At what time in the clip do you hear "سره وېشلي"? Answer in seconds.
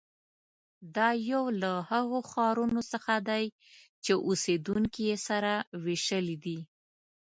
5.27-6.37